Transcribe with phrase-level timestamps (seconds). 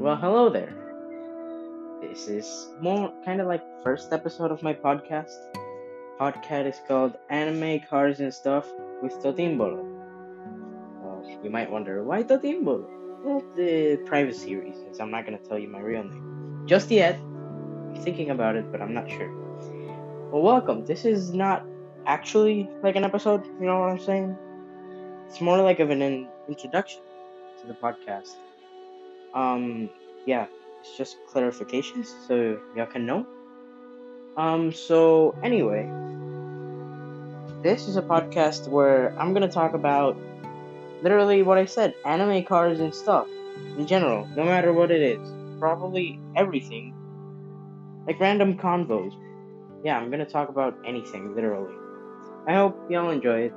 [0.00, 0.72] Well, hello there.
[2.00, 5.28] This is more kind of like first episode of my podcast.
[6.18, 8.66] Podcast is called Anime Cars and Stuff
[9.02, 9.84] with Totimbolo.
[11.02, 12.88] Well, you might wonder why Totimbolo?
[13.22, 15.00] Well, the privacy reasons.
[15.00, 17.16] I'm not gonna tell you my real name just yet.
[17.20, 19.30] I'm thinking about it, but I'm not sure.
[20.32, 20.86] Well, welcome.
[20.86, 21.66] This is not
[22.06, 23.44] actually like an episode.
[23.44, 24.34] You know what I'm saying?
[25.26, 27.02] It's more like of an in- introduction
[27.60, 28.36] to the podcast.
[29.34, 29.90] Um,
[30.26, 30.46] yeah,
[30.80, 33.26] it's just clarifications so y'all can know.
[34.36, 35.88] Um, so anyway,
[37.62, 40.16] this is a podcast where I'm gonna talk about
[41.02, 43.28] literally what I said anime cars and stuff
[43.76, 45.32] in general, no matter what it is.
[45.58, 46.94] Probably everything.
[48.06, 49.12] Like random convos.
[49.84, 51.74] Yeah, I'm gonna talk about anything, literally.
[52.46, 53.54] I hope y'all enjoy it.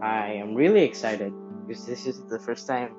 [0.00, 1.32] I am really excited
[1.66, 2.94] because this is the first time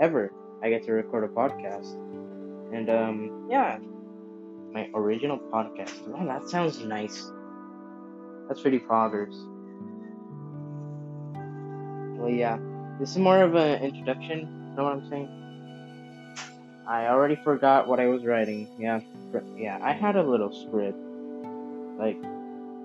[0.00, 0.32] ever
[0.62, 1.94] I get to record a podcast.
[2.72, 3.78] And um yeah,
[4.72, 6.06] my original podcast.
[6.08, 7.30] Wow, that sounds nice.
[8.48, 9.34] That's pretty poggers.
[12.18, 12.58] Well yeah,
[12.98, 15.28] this is more of an introduction, you know what I'm saying?
[16.86, 18.68] I already forgot what I was writing.
[18.78, 19.00] Yeah,
[19.56, 20.98] yeah, I had a little script.
[21.98, 22.20] Like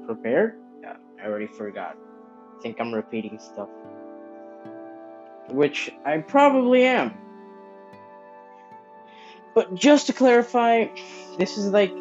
[0.06, 0.56] prepared?
[0.81, 1.97] Yeah, I already forgot.
[2.58, 3.70] I think I'm repeating stuff.
[5.50, 7.14] Which I probably am.
[9.60, 10.88] But just to clarify,
[11.38, 11.92] this is like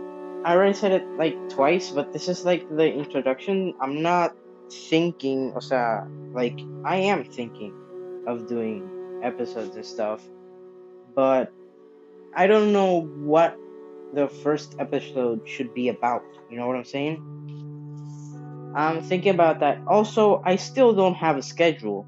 [0.44, 3.74] I already said it like twice, but this is like the introduction.
[3.80, 4.36] I'm not
[4.70, 7.74] thinking, o sea, like I am thinking
[8.28, 8.88] of doing
[9.24, 10.22] episodes and stuff,
[11.16, 11.52] but
[12.32, 13.58] I don't know what
[14.14, 16.22] the first episode should be about.
[16.48, 17.18] You know what I'm saying?
[18.76, 19.82] I'm thinking about that.
[19.88, 22.06] Also, I still don't have a schedule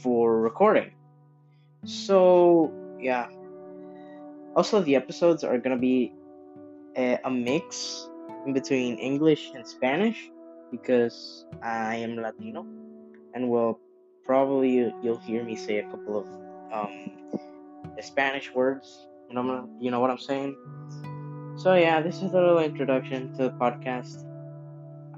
[0.00, 0.92] for recording.
[1.84, 3.28] So, yeah.
[4.56, 6.12] Also, the episodes are gonna be
[6.96, 8.08] a, a mix
[8.46, 10.30] in between English and Spanish
[10.70, 12.66] because I am Latino,
[13.34, 13.78] and well,
[14.24, 16.26] probably you, you'll hear me say a couple of
[16.72, 17.10] um,
[18.00, 19.06] Spanish words.
[19.28, 20.56] You know, you know what I'm saying.
[21.56, 24.24] So yeah, this is a little introduction to the podcast.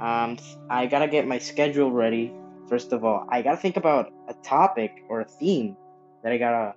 [0.01, 0.37] Um,
[0.69, 2.33] I gotta get my schedule ready.
[2.69, 5.77] First of all, I gotta think about a topic or a theme
[6.23, 6.75] that I gotta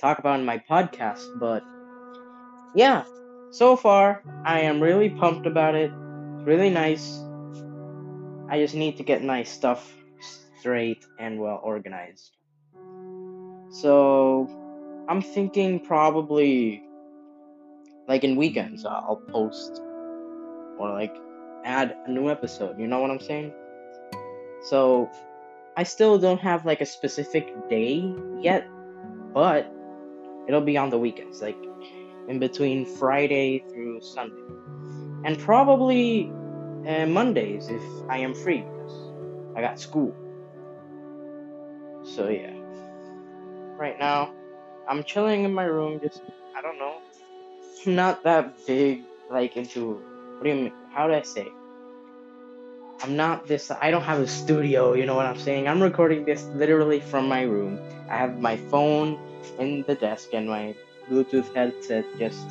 [0.00, 1.38] talk about in my podcast.
[1.38, 1.64] But
[2.74, 3.04] yeah,
[3.50, 5.90] so far I am really pumped about it.
[6.36, 7.20] It's really nice.
[8.50, 9.92] I just need to get my stuff
[10.58, 12.36] straight and well organized.
[13.70, 14.48] So
[15.08, 16.82] I'm thinking probably
[18.06, 19.82] like in weekends I'll post
[20.78, 21.14] or like
[21.64, 22.78] add a new episode.
[22.78, 23.52] You know what I'm saying?
[24.62, 25.10] So
[25.76, 28.66] I still don't have like a specific day yet,
[29.32, 29.72] but
[30.48, 31.56] it'll be on the weekends, like
[32.28, 34.42] in between Friday through Sunday,
[35.24, 36.30] and probably
[36.86, 38.92] uh, Mondays if I am free because
[39.56, 40.14] I got school.
[42.04, 42.54] So yeah,
[43.76, 44.32] right now
[44.88, 46.22] I'm chilling in my room, just
[46.56, 46.98] I don't know,
[47.86, 50.02] not that big like into
[50.38, 50.72] what do you mean?
[50.92, 51.48] How do I say?
[53.02, 53.70] I'm not this.
[53.70, 54.94] I don't have a studio.
[54.94, 55.68] You know what I'm saying?
[55.68, 57.78] I'm recording this literally from my room.
[58.10, 59.18] I have my phone
[59.58, 60.74] in the desk and my
[61.10, 62.48] Bluetooth headset just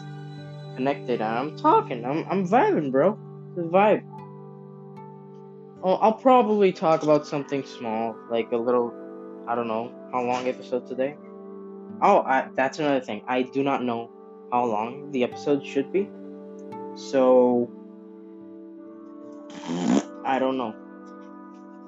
[0.75, 1.21] connected.
[1.21, 2.05] And I'm talking.
[2.05, 3.17] I'm I'm vibing, bro.
[3.57, 4.03] A vibe.
[5.83, 8.93] I'll, I'll probably talk about something small, like a little.
[9.47, 11.15] I don't know how long episode today.
[12.01, 13.23] Oh, I, that's another thing.
[13.27, 14.11] I do not know
[14.51, 16.09] how long the episode should be.
[16.95, 17.71] So
[20.25, 20.75] I don't know.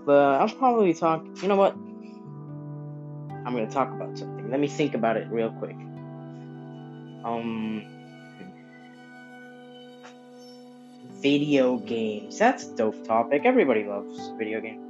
[0.05, 1.25] But I'll probably talk.
[1.41, 1.73] You know what?
[3.45, 4.49] I'm gonna talk about something.
[4.49, 5.75] Let me think about it real quick.
[7.23, 7.83] Um,
[11.21, 12.37] video games.
[12.37, 13.41] That's a dope topic.
[13.45, 14.85] Everybody loves video games.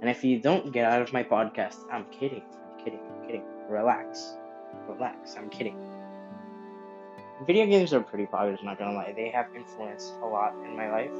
[0.00, 2.42] And if you don't get out of my podcast, I'm kidding.
[2.42, 3.00] I'm kidding.
[3.00, 3.44] I'm kidding.
[3.68, 4.36] Relax.
[4.88, 5.36] Relax.
[5.36, 5.76] I'm kidding.
[7.46, 9.12] Video games are pretty popular, not gonna lie.
[9.16, 11.10] They have influenced a lot in my life.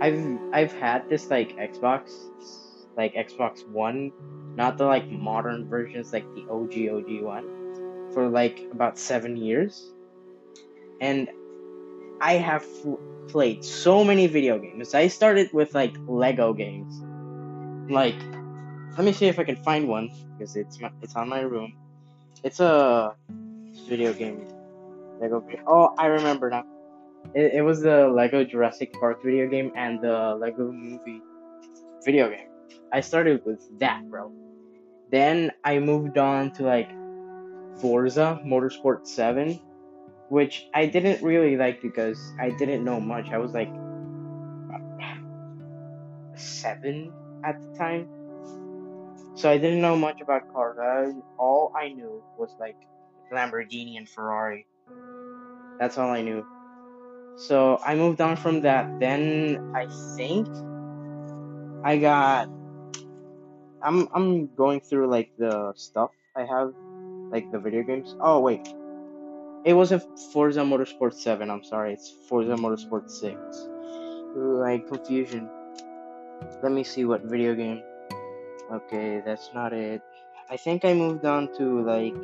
[0.00, 2.12] I've I've had this like Xbox,
[2.96, 4.12] like Xbox One,
[4.54, 7.55] not the like modern versions, like the OG OG one,
[8.16, 9.92] for like about seven years,
[11.02, 11.28] and
[12.18, 12.64] I have
[13.28, 14.94] played so many video games.
[14.94, 17.04] I started with like Lego games,
[17.92, 18.16] like
[18.96, 21.76] let me see if I can find one because it's my, it's on my room.
[22.42, 23.14] It's a
[23.86, 24.48] video game.
[25.20, 25.44] Lego.
[25.66, 26.64] Oh, I remember now.
[27.34, 31.20] It, it was the Lego Jurassic Park video game and the Lego Movie
[32.02, 32.48] video game.
[32.94, 34.32] I started with that, bro.
[35.10, 36.95] Then I moved on to like
[37.80, 39.60] Forza Motorsport 7,
[40.28, 43.30] which I didn't really like because I didn't know much.
[43.30, 43.72] I was like
[46.34, 47.12] seven
[47.44, 48.08] at the time.
[49.34, 51.14] So I didn't know much about cars.
[51.38, 52.76] All I knew was like
[53.32, 54.66] Lamborghini and Ferrari.
[55.78, 56.46] That's all I knew.
[57.36, 58.98] So I moved on from that.
[58.98, 59.86] Then I
[60.16, 60.48] think
[61.84, 62.48] I got
[63.82, 66.72] I'm I'm going through like the stuff I have,
[67.30, 68.16] like the video games.
[68.20, 68.66] Oh wait,
[69.64, 70.02] it wasn't
[70.32, 71.50] Forza Motorsport Seven.
[71.50, 73.38] I'm sorry, it's Forza Motorsport Six.
[74.34, 75.48] Like confusion.
[76.62, 77.82] Let me see what video game.
[78.72, 80.02] Okay, that's not it.
[80.50, 82.14] I think I moved on to like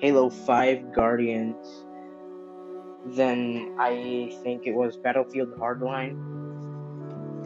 [0.00, 1.84] Halo 5 Guardians.
[3.06, 6.16] Then I think it was Battlefield Hardline.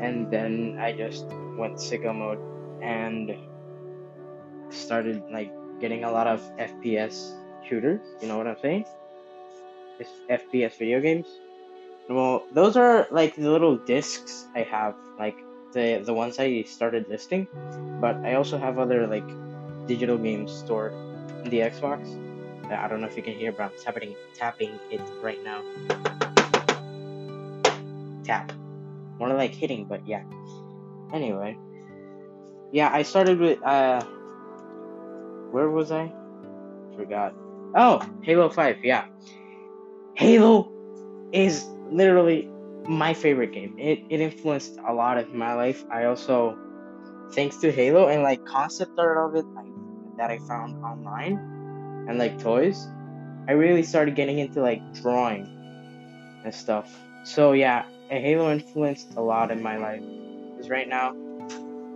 [0.00, 1.26] And then I just
[1.58, 2.40] went sicko mode
[2.82, 3.37] and
[4.70, 7.32] started like getting a lot of FPS
[7.67, 8.00] shooters.
[8.21, 8.85] You know what I'm saying?
[9.99, 11.27] It's FPS video games.
[12.09, 15.37] Well, those are like the little discs I have, like
[15.73, 17.47] the the ones I started listing.
[18.00, 19.27] But I also have other like
[19.87, 20.93] digital games stored
[21.44, 22.05] in the Xbox.
[22.71, 25.62] I don't know if you can hear, but I'm tapping tapping it right now.
[28.25, 28.53] Tap.
[29.19, 30.23] More like hitting, but yeah.
[31.12, 31.59] Anyway.
[32.73, 34.03] Yeah, I started with uh
[35.50, 36.12] where was I?
[36.97, 37.35] Forgot.
[37.75, 39.06] Oh, Halo 5, yeah.
[40.14, 40.70] Halo
[41.32, 42.49] is literally
[42.88, 43.79] my favorite game.
[43.79, 45.85] It it influenced a lot of my life.
[45.91, 46.58] I also
[47.32, 49.67] thanks to Halo and like concept art of it like,
[50.19, 51.38] that I found online
[52.08, 52.88] and like toys,
[53.49, 55.47] I really started getting into like drawing
[56.44, 56.93] and stuff.
[57.25, 60.02] So yeah, Halo influenced a lot in my life.
[60.50, 61.14] Because right now,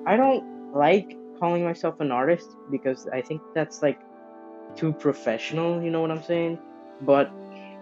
[0.07, 4.01] I don't like calling myself an artist because I think that's like
[4.77, 6.59] too professional, you know what I'm saying?
[7.03, 7.31] But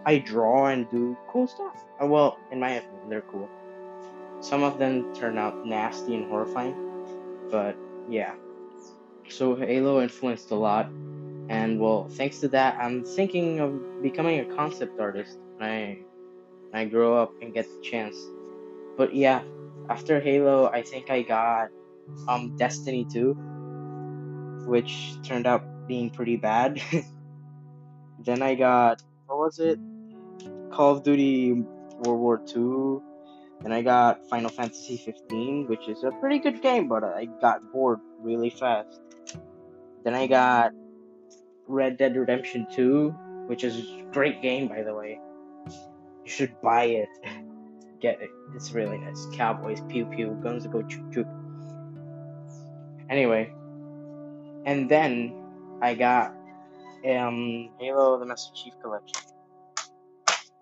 [0.05, 1.77] I draw and do cool stuff.
[2.03, 3.49] Uh, well, in my opinion, they're cool.
[4.41, 6.75] Some of them turn out nasty and horrifying,
[7.53, 7.77] but
[8.11, 8.35] yeah.
[9.29, 10.87] So Halo influenced a lot,
[11.49, 15.99] and well, thanks to that, I'm thinking of becoming a concept artist when I,
[16.71, 18.17] when I grow up and get the chance.
[18.97, 19.43] But yeah,
[19.89, 21.69] after Halo, I think I got
[22.29, 26.81] um Destiny 2, which turned out being pretty bad.
[28.25, 29.79] then I got what was it?
[30.71, 31.53] Call of Duty
[32.05, 33.03] World War II.
[33.63, 37.73] Then I got Final Fantasy 15, which is a pretty good game, but I got
[37.73, 39.01] bored really fast.
[40.05, 40.73] Then I got
[41.69, 43.11] Red Dead Redemption 2,
[43.47, 45.21] which is a great game by the way.
[46.25, 47.09] You should buy it.
[48.01, 48.31] Get it.
[48.57, 49.27] It's really nice.
[49.33, 51.29] Cowboys, pew pew, guns go choo chook.
[53.11, 53.53] Anyway,
[54.65, 55.35] and then
[55.81, 56.35] I got
[57.09, 59.21] um Halo the Master Chief Collection.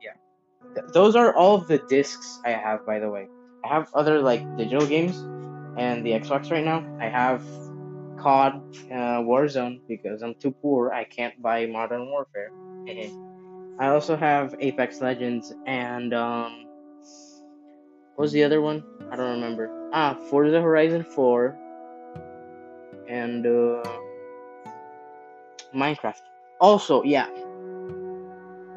[0.01, 0.13] Yeah.
[0.75, 3.29] Th- those are all the discs I have by the way.
[3.65, 5.17] I have other like digital games
[5.77, 6.85] and the Xbox right now.
[6.99, 7.43] I have
[8.19, 8.55] COD
[8.91, 10.93] uh, Warzone because I'm too poor.
[10.93, 12.51] I can't buy Modern Warfare.
[13.79, 16.67] I also have Apex Legends and um
[18.15, 18.85] what was the other one?
[19.11, 19.71] I don't remember.
[19.95, 21.57] Ah, Forza Horizon 4
[23.11, 23.83] and uh,
[25.75, 26.23] Minecraft.
[26.61, 27.27] Also, yeah.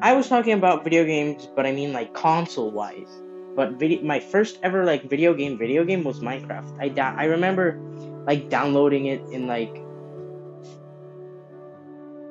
[0.02, 3.08] I was talking about video games, but I mean like console wise.
[3.54, 6.76] But video, my first ever like video game video game was Minecraft.
[6.80, 7.78] I da- I remember
[8.26, 9.70] like downloading it in like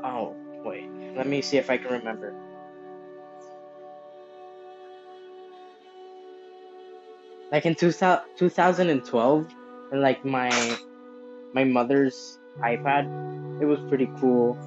[0.04, 2.36] oh wait, let me see if I can remember.
[7.52, 9.48] Like in 2012,
[9.92, 10.50] and like my
[11.54, 13.62] my mother's iPad.
[13.62, 14.58] It was pretty cool.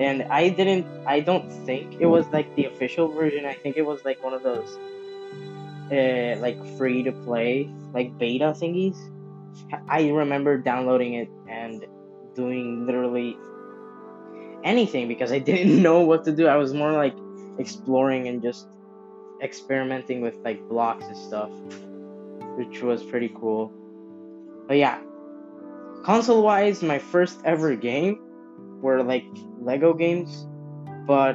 [0.00, 3.44] And I didn't I don't think it was like the official version.
[3.44, 4.78] I think it was like one of those
[5.90, 8.96] uh, like free to play like beta thingies.
[9.88, 11.84] I remember downloading it and
[12.34, 13.36] doing literally
[14.64, 16.46] anything because I didn't know what to do.
[16.46, 17.16] I was more like
[17.58, 18.66] exploring and just
[19.42, 21.50] experimenting with like blocks and stuff,
[22.56, 23.72] which was pretty cool.
[24.66, 25.00] But yeah,
[26.06, 28.16] console wise, my first ever game
[28.80, 29.26] were like
[29.60, 30.46] Lego games,
[31.04, 31.34] but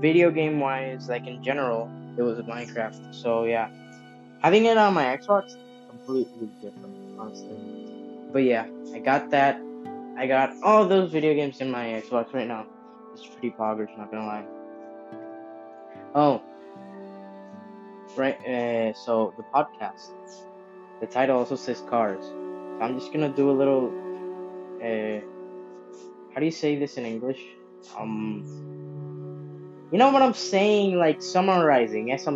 [0.00, 3.14] video game wise, like in general, it was Minecraft.
[3.14, 3.68] So yeah,
[4.40, 5.52] having it on my Xbox
[5.90, 7.58] completely different, honestly.
[8.32, 9.60] But yeah, I got that.
[10.16, 12.64] I got all those video games in my Xbox right now.
[13.12, 14.44] It's pretty poggers, not gonna lie.
[16.14, 16.40] Oh,
[18.16, 18.40] right.
[18.48, 20.12] Uh, so the podcast,
[21.00, 22.24] the title also says cars.
[22.80, 23.92] I'm just gonna do a little
[24.82, 25.20] uh,
[26.32, 27.40] how do you say this in English?
[27.96, 28.42] um,
[29.92, 30.98] you know what I'm saying?
[30.98, 32.10] Like summarizing.
[32.12, 32.30] Eso.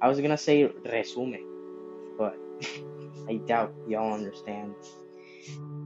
[0.00, 1.40] I was gonna say resume,
[2.18, 2.36] but
[3.28, 4.74] I doubt y'all understand.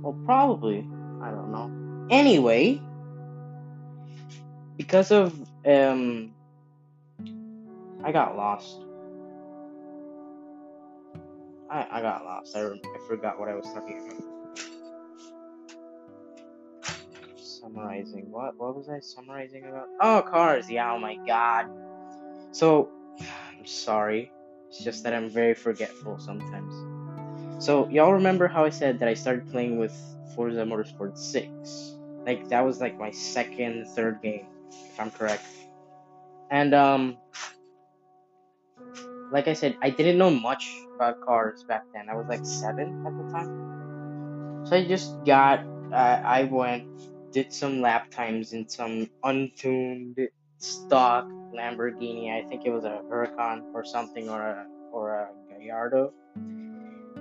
[0.03, 0.87] Well, probably.
[1.23, 2.09] I don't know.
[2.11, 2.81] Anyway,
[4.77, 5.35] because of
[5.67, 6.33] um,
[8.05, 8.83] I got lost.
[11.71, 12.55] I I got lost.
[12.57, 14.36] I, I forgot what I was talking about.
[17.67, 18.31] Summarizing.
[18.31, 19.89] What what was I summarizing about?
[20.01, 20.71] Oh, cars.
[20.71, 20.93] Yeah.
[20.93, 21.67] Oh my god.
[22.53, 22.91] So,
[23.59, 24.31] I'm sorry.
[24.69, 27.65] It's just that I'm very forgetful sometimes.
[27.65, 29.93] So y'all remember how I said that I started playing with
[30.37, 31.97] Forza Motorsport 6?
[32.25, 35.47] Like that was like my second, third game, if I'm correct.
[36.51, 37.17] And um
[39.33, 42.09] like I said, I didn't know much about cars back then.
[42.09, 44.67] I was like seven at the time.
[44.67, 46.87] So I just got uh, I went
[47.33, 50.19] did some lap times in some untuned
[50.59, 52.31] stock Lamborghini.
[52.31, 55.29] I think it was a Huracan or something or a or a
[55.61, 56.13] Gallardo.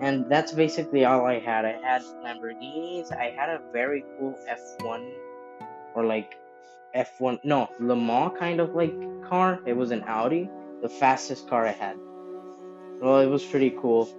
[0.01, 1.65] And that's basically all I had.
[1.65, 3.15] I had Lamborghinis.
[3.15, 5.13] I had a very cool F1
[5.93, 6.35] or like
[6.95, 8.93] F1 no, Le Mans kind of like
[9.23, 9.59] car.
[9.65, 10.49] It was an Audi,
[10.81, 11.97] the fastest car I had.
[13.01, 14.09] Well, it was pretty cool.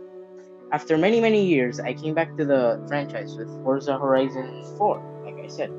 [0.72, 5.44] After many many years, I came back to the franchise with Forza Horizon 4, like
[5.44, 5.70] I said.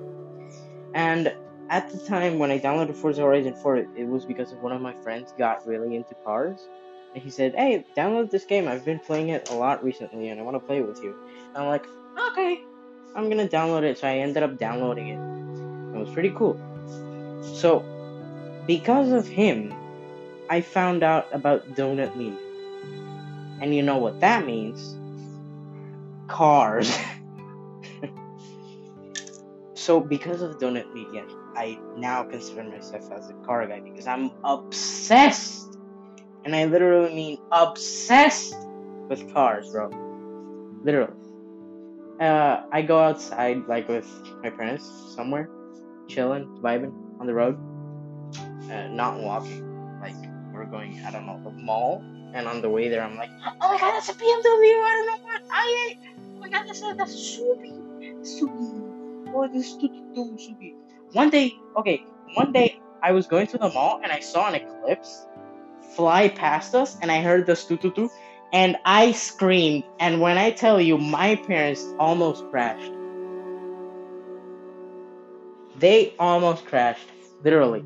[0.93, 1.33] And
[1.69, 4.93] at the time when I downloaded Forza Horizon 4, it, was because one of my
[5.03, 6.59] friends got really into cars.
[7.13, 8.67] And he said, Hey, download this game.
[8.67, 11.15] I've been playing it a lot recently and I want to play it with you.
[11.49, 11.85] And I'm like,
[12.31, 12.61] Okay,
[13.15, 13.97] I'm gonna download it.
[13.97, 15.95] So I ended up downloading it.
[15.95, 16.59] It was pretty cool.
[17.41, 17.83] So,
[18.67, 19.73] because of him,
[20.49, 22.37] I found out about Donut Media.
[23.61, 24.95] And you know what that means?
[26.27, 26.95] Cars.
[29.87, 31.23] so, because of Donut Media,
[31.55, 35.77] I now consider myself as a car guy because I'm obsessed.
[36.43, 38.53] And I literally mean obsessed
[39.07, 39.87] with cars, bro.
[40.83, 41.13] Literally.
[42.19, 44.05] Uh, I go outside, like with
[44.43, 45.49] my parents, somewhere,
[46.09, 46.91] chilling, vibing
[47.21, 47.57] on the road,
[48.69, 49.63] uh, not walking.
[50.01, 50.17] Like,
[50.51, 52.03] we're going, I don't know, the mall.
[52.33, 53.29] And on the way there, I'm like,
[53.61, 54.83] oh my god, that's a BMW.
[54.83, 55.41] I don't know what.
[55.49, 55.97] I,
[56.35, 57.71] oh my god, that's a, that's Subi.
[58.25, 58.86] Subi.
[59.45, 60.73] This is Subi.
[61.13, 62.03] One day, okay,
[62.33, 65.27] one day I was going to the mall and I saw an eclipse
[65.95, 68.09] fly past us and I heard the stu
[68.51, 69.83] and I screamed.
[69.99, 72.91] And when I tell you, my parents almost crashed.
[75.77, 77.07] They almost crashed,
[77.43, 77.83] literally.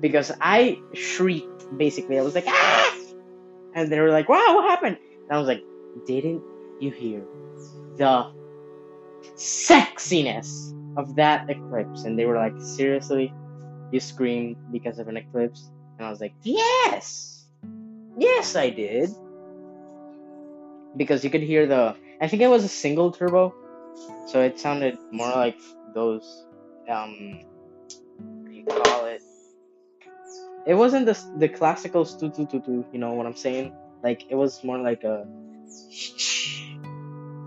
[0.00, 2.18] Because I shrieked, basically.
[2.18, 2.96] I was like, ah!
[3.74, 4.98] And they were like, wow, what happened?
[5.22, 5.62] And I was like,
[6.06, 6.42] didn't
[6.80, 7.22] you hear
[7.96, 8.32] the
[9.36, 12.04] sexiness of that eclipse?
[12.04, 13.32] And they were like, seriously?
[13.92, 15.70] You screamed because of an eclipse?
[15.98, 17.44] And I was like, yes!
[18.18, 19.10] Yes, I did.
[20.96, 21.96] Because you could hear the.
[22.20, 23.54] I think it was a single turbo.
[24.26, 25.58] So it sounded more like
[25.94, 26.46] those.
[26.88, 27.40] Um.
[28.18, 29.22] What do you call it?
[30.66, 33.72] It wasn't the, the classical stu tu tu tu, you know what I'm saying?
[34.02, 35.26] Like, it was more like a.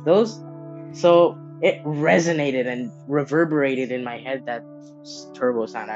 [0.05, 0.43] Those.
[0.93, 4.63] So it resonated and reverberated in my head that
[5.33, 5.89] turbo sound.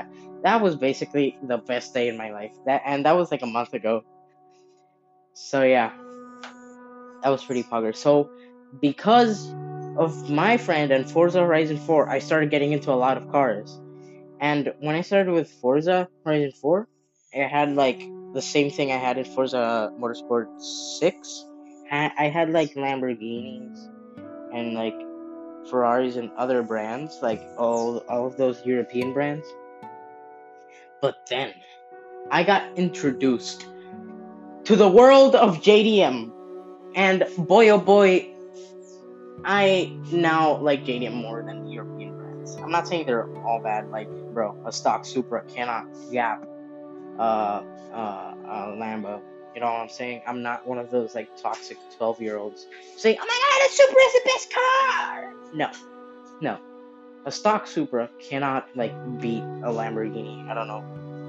[0.43, 2.53] That was basically the best day in my life.
[2.65, 4.03] That and that was like a month ago.
[5.33, 5.91] So yeah,
[7.21, 7.93] that was pretty pogger.
[7.95, 8.29] So
[8.81, 9.53] because
[9.97, 13.77] of my friend and Forza Horizon 4, I started getting into a lot of cars.
[14.39, 16.87] And when I started with Forza Horizon 4,
[17.35, 17.99] I had like
[18.33, 21.45] the same thing I had in Forza Motorsport 6.
[21.91, 23.77] I had like Lamborghinis
[24.53, 24.95] and like
[25.69, 29.45] Ferraris and other brands, like all all of those European brands.
[31.01, 31.53] But then
[32.31, 33.65] I got introduced
[34.65, 36.31] to the world of JDM,
[36.95, 38.27] and boy oh boy,
[39.45, 42.55] I now like JDM more than the European brands.
[42.55, 43.89] I'm not saying they're all bad.
[43.89, 46.45] Like, bro, a stock Supra cannot gap
[47.19, 49.21] uh, uh, uh, Lambo.
[49.57, 50.21] You know what I'm saying?
[50.27, 53.69] I'm not one of those like toxic 12 year olds saying, "Oh my God, a
[53.73, 55.71] Supra is the best car." No,
[56.41, 56.59] no.
[57.25, 60.47] A stock Supra cannot like beat a Lamborghini.
[60.47, 60.83] I don't know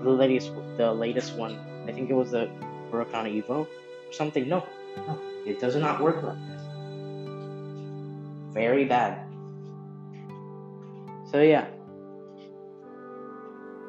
[0.04, 1.58] the latest, the latest one.
[1.88, 2.50] I think it was the
[2.92, 4.47] Huracan Evo or something.
[4.47, 4.62] No,
[5.06, 6.61] no, it does not work like that.
[8.52, 9.26] Very bad.
[11.30, 11.64] So yeah,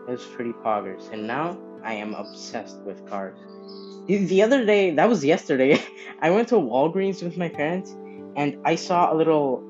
[0.08, 3.38] it was pretty poggers, and now I am obsessed with cars.
[4.10, 5.82] The other day, that was yesterday,
[6.22, 7.96] I went to Walgreens with my parents
[8.36, 9.64] and I saw a little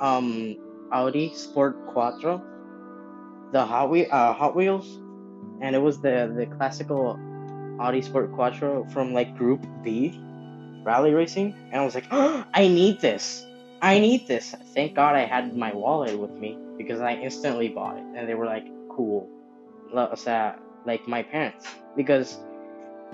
[0.00, 0.56] um
[0.92, 2.42] Audi Sport Quattro
[3.52, 4.98] the Hot Wheel, uh, Hot Wheels,
[5.60, 7.18] and it was the the classical
[7.80, 10.20] Audi Sport Quattro from like Group B,
[10.84, 13.46] rally racing, and I was like, oh, I need this,
[13.82, 14.54] I need this.
[14.74, 18.34] Thank God I had my wallet with me because I instantly bought it, and they
[18.34, 19.28] were like, cool,
[19.92, 22.38] like my parents, because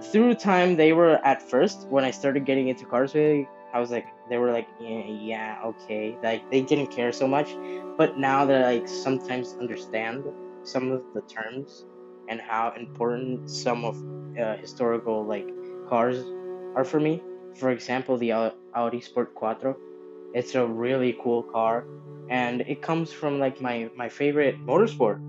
[0.01, 3.91] through time they were at first when I started getting into cars really I was
[3.91, 6.19] like they were like yeah, yeah okay.
[6.23, 7.57] Like they didn't care so much.
[7.97, 10.25] But now they like sometimes understand
[10.63, 11.87] some of the terms
[12.29, 13.97] and how important some of
[14.39, 15.49] uh, historical like
[15.89, 16.25] cars
[16.77, 17.23] are for me.
[17.57, 18.33] For example the
[18.75, 19.77] Audi Sport Quattro
[20.35, 21.85] it's a really cool car
[22.31, 25.21] and it comes from like my my favorite motorsport.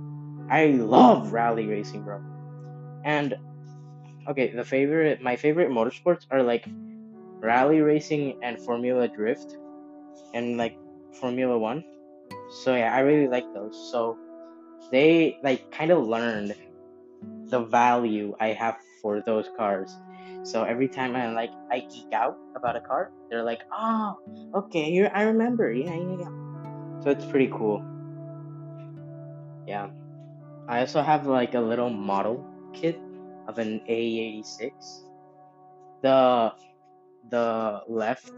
[0.50, 2.22] I love rally racing bro.
[3.05, 3.36] And
[4.27, 6.65] okay, the favorite my favorite motorsports are like
[7.42, 9.58] rally racing and Formula Drift
[10.34, 10.77] and like
[11.20, 11.84] Formula 1.
[12.63, 13.75] So yeah, I really like those.
[13.92, 14.18] So
[14.92, 16.56] they like kind of learned
[17.50, 19.96] the value I have for those cars.
[20.44, 24.20] So every time I like I geek out about a car, they're like, "Oh,
[24.56, 25.72] okay, you I remember.
[25.72, 26.34] Yeah, yeah, yeah."
[27.03, 27.84] So it's pretty cool.
[29.68, 29.89] Yeah.
[30.68, 33.00] I also have like a little model kit
[33.48, 34.72] of an AE86.
[36.02, 36.54] The
[37.30, 38.32] the left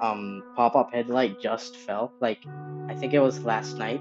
[0.00, 2.12] um pop-up headlight just fell.
[2.20, 2.44] Like
[2.88, 4.00] I think it was last night.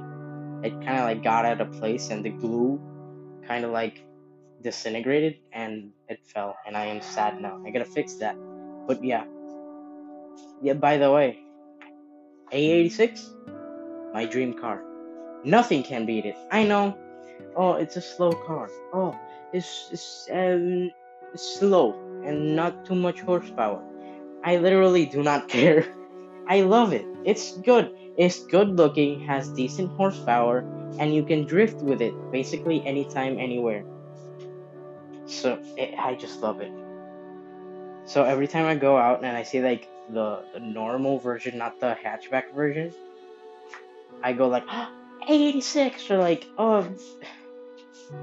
[0.64, 2.80] It kind of like got out of place and the glue
[3.48, 4.04] kind of like
[4.62, 7.62] disintegrated and it fell and I am sad now.
[7.66, 8.36] I gotta fix that.
[8.88, 9.26] But yeah.
[10.62, 11.40] Yeah, by the way,
[12.52, 14.82] AE86, my dream car.
[15.44, 16.36] Nothing can beat it.
[16.52, 16.98] I know.
[17.56, 18.70] Oh, it's a slow car.
[18.94, 19.18] Oh,
[19.54, 20.92] it's, is um
[21.36, 21.94] slow
[22.24, 23.84] and not too much horsepower.
[24.44, 25.86] I literally do not care.
[26.48, 27.06] I love it.
[27.26, 27.92] It's good.
[28.18, 30.66] It's good looking, has decent horsepower,
[31.00, 33.84] and you can drift with it basically anytime, anywhere.
[35.26, 36.72] So it, I just love it.
[38.06, 41.80] So every time I go out and I see like the, the normal version, not
[41.80, 42.94] the hatchback version,
[44.24, 44.64] I go like,
[45.28, 46.88] 86 or like, oh,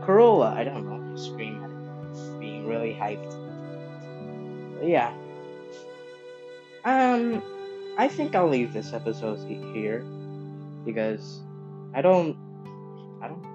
[0.02, 3.30] Corolla, I don't know, scream at it, being really hyped.
[4.78, 5.12] But yeah.
[6.84, 7.42] Um,
[7.96, 9.38] I think I'll leave this episode
[9.74, 10.00] here
[10.84, 11.40] because
[11.94, 12.36] I don't,
[13.22, 13.54] I don't.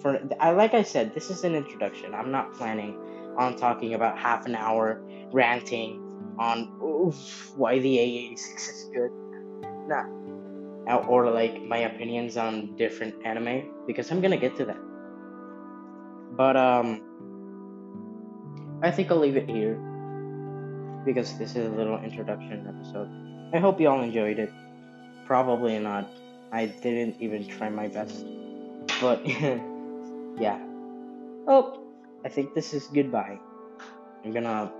[0.00, 2.14] For I like I said, this is an introduction.
[2.14, 2.96] I'm not planning
[3.36, 5.00] on talking about half an hour
[5.32, 6.02] ranting
[6.38, 9.10] on oof, why the AE86 is good.
[9.88, 10.17] Nah.
[10.88, 14.80] Or like my opinions on different anime because I'm gonna get to that.
[16.32, 17.02] But um,
[18.82, 19.74] I think I'll leave it here
[21.04, 23.10] because this is a little introduction episode.
[23.54, 24.50] I hope you all enjoyed it.
[25.26, 26.08] Probably not.
[26.52, 28.24] I didn't even try my best.
[29.00, 29.26] But
[30.38, 30.58] yeah.
[31.46, 31.84] Oh,
[32.24, 33.38] I think this is goodbye.
[34.24, 34.72] I'm gonna.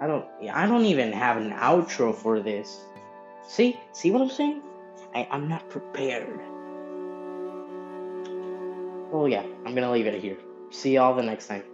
[0.00, 0.26] I don't.
[0.52, 2.80] I don't even have an outro for this.
[3.48, 3.78] See?
[3.92, 4.62] See what I'm saying?
[5.14, 6.40] I, I'm not prepared.
[9.10, 10.38] Well, yeah, I'm gonna leave it here.
[10.70, 11.64] See y'all the next time.